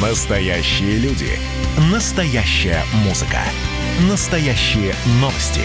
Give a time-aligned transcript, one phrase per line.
[0.00, 1.28] Настоящие люди.
[1.92, 3.40] Настоящая музыка.
[4.08, 5.60] Настоящие новости.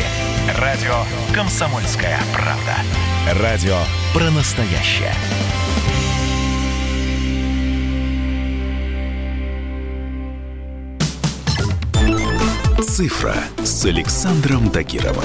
[0.60, 0.94] Радио
[1.34, 3.42] «Комсомольская правда».
[3.42, 3.78] Радио
[4.14, 5.14] про настоящее.
[12.86, 15.24] «Цифра» с Александром Тагировым.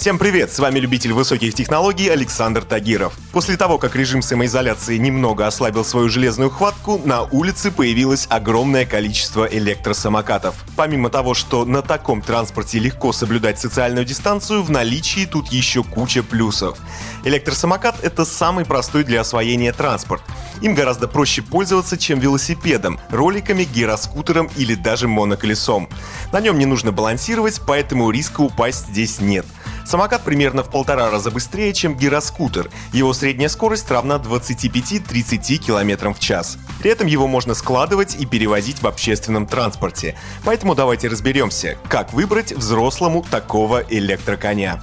[0.00, 3.12] Всем привет, с вами любитель высоких технологий Александр Тагиров.
[3.32, 9.44] После того, как режим самоизоляции немного ослабил свою железную хватку, на улице появилось огромное количество
[9.44, 10.54] электросамокатов.
[10.74, 16.22] Помимо того, что на таком транспорте легко соблюдать социальную дистанцию, в наличии тут еще куча
[16.22, 16.78] плюсов.
[17.24, 20.22] Электросамокат— это самый простой для освоения транспорт.
[20.62, 25.90] Им гораздо проще пользоваться, чем велосипедом, роликами, гироскутером или даже моноколесом.
[26.32, 29.44] На нем не нужно балансировать, поэтому риска упасть здесь нет—
[29.90, 32.70] Самокат примерно в полтора раза быстрее, чем гироскутер.
[32.92, 36.58] Его средняя скорость равна 25-30 км в час.
[36.78, 40.16] При этом его можно складывать и перевозить в общественном транспорте.
[40.44, 44.80] Поэтому давайте разберемся, как выбрать взрослому такого электроконя.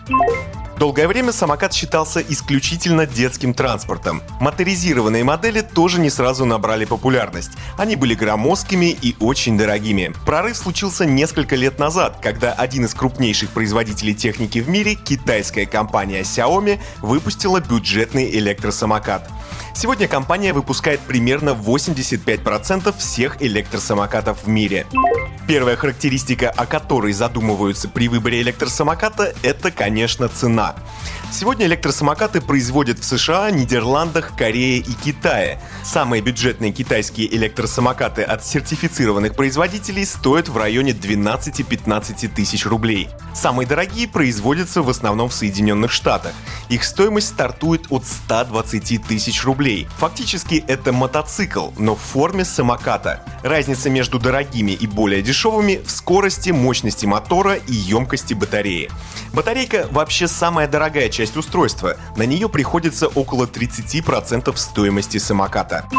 [0.80, 4.22] Долгое время самокат считался исключительно детским транспортом.
[4.40, 7.50] Моторизированные модели тоже не сразу набрали популярность.
[7.80, 10.14] Они были громоздкими и очень дорогими.
[10.24, 16.22] Прорыв случился несколько лет назад, когда один из крупнейших производителей техники в мире, китайская компания
[16.22, 19.28] Xiaomi, выпустила бюджетный электросамокат.
[19.74, 24.86] Сегодня компания выпускает примерно 85% всех электросамокатов в мире.
[25.48, 30.76] Первая характеристика, о которой задумываются при выборе электросамоката, это, конечно, цена.
[31.30, 35.60] Сегодня электросамокаты производят в США, Нидерландах, Корее и Китае.
[35.84, 43.10] Самые бюджетные китайские электросамокаты от сертифицированных производителей стоят в районе 12-15 тысяч рублей.
[43.36, 46.32] Самые дорогие производятся в основном в Соединенных Штатах.
[46.70, 49.88] Их стоимость стартует от 120 тысяч рублей.
[49.98, 53.22] Фактически это мотоцикл, но в форме самоката.
[53.44, 58.90] Разница между дорогими и более дешевыми в скорости, мощности мотора и емкости батареи.
[59.34, 61.98] Батарейка вообще самая дорогая часть устройства.
[62.16, 65.90] На нее приходится около 30% стоимости самоката.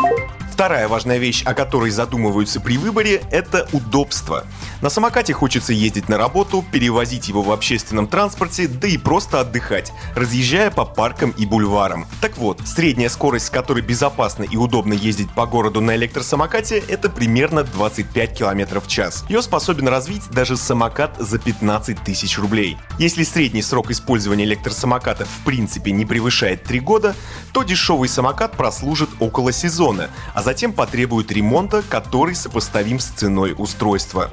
[0.58, 4.44] Вторая важная вещь, о которой задумываются при выборе, это удобство.
[4.82, 9.92] На самокате хочется ездить на работу, перевозить его в общественном транспорте, да и просто отдыхать,
[10.16, 12.08] разъезжая по паркам и бульварам.
[12.20, 17.08] Так вот, средняя скорость, с которой безопасно и удобно ездить по городу на электросамокате, это
[17.08, 19.24] примерно 25 км в час.
[19.28, 22.76] Ее способен развить даже самокат за 15 тысяч рублей.
[22.98, 27.14] Если средний срок использования электросамоката в принципе не превышает 3 года,
[27.52, 34.30] то дешевый самокат прослужит около сезона, а затем потребует ремонта, который сопоставим с ценой устройства.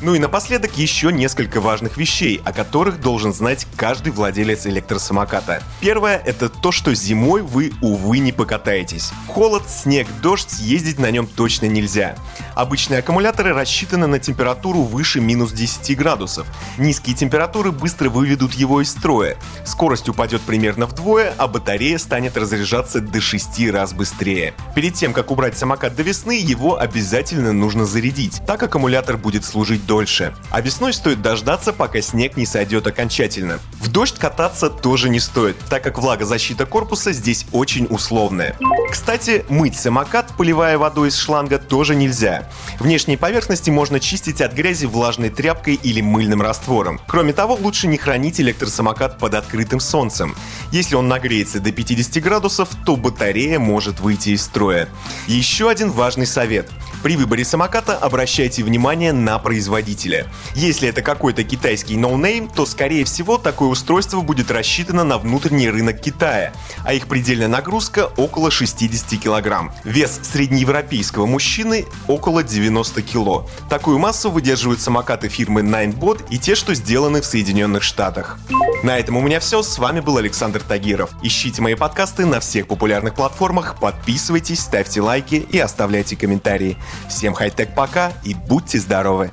[0.00, 5.62] Ну и напоследок еще несколько важных вещей, о которых должен знать каждый владелец электросамоката.
[5.80, 9.10] Первое– это то, что зимой вы, увы, не покатаетесь.
[9.28, 12.16] Холод, снег, дождь ездить на нем точно нельзя.
[12.54, 16.46] Обычные аккумуляторы рассчитаны на температуру выше минус 10 градусов.
[16.78, 19.36] Низкие температуры быстро выведут его из строя.
[19.66, 24.54] Скорость упадет примерно вдвое, а батарея станет разряжаться до 6 раз быстрее.
[24.74, 28.40] Перед тем, как убрать самокат до весны, его обязательно нужно зарядить.
[28.46, 30.34] Так аккумулятор будет служить дольше.
[30.50, 33.58] А весной стоит дождаться, пока снег не сойдет окончательно.
[33.80, 38.56] В дождь кататься тоже не стоит, так как влагозащита корпуса здесь очень условная.
[38.90, 42.48] Кстати, мыть самокат, поливая водой из шланга, тоже нельзя.
[42.78, 47.00] Внешние поверхности можно чистить от грязи влажной тряпкой или мыльным раствором.
[47.06, 50.34] Кроме того, лучше не хранить электросамокат под открытым солнцем.
[50.72, 54.88] Если он нагреется до 50 градусов, то батарея может выйти из строя.
[55.30, 56.68] Еще один важный совет.
[57.04, 60.26] При выборе самоката обращайте внимание на производителя.
[60.56, 66.00] Если это какой-то китайский no-name, то скорее всего такое устройство будет рассчитано на внутренний рынок
[66.00, 66.52] Китая,
[66.84, 69.72] а их предельная нагрузка около 60 кг.
[69.84, 73.48] Вес среднеевропейского мужчины около 90 кг.
[73.68, 78.36] Такую массу выдерживают самокаты фирмы Ninebot и те, что сделаны в Соединенных Штатах.
[78.82, 79.62] На этом у меня все.
[79.62, 81.10] С вами был Александр Тагиров.
[81.22, 86.78] Ищите мои подкасты на всех популярных платформах, подписывайтесь, ставьте лайки и оставляйте комментарии.
[87.08, 89.30] Всем хай-тек пока и будьте здоровы!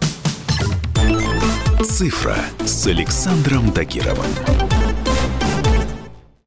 [1.84, 2.36] «Цифра»
[2.66, 4.26] с Александром Тагировым.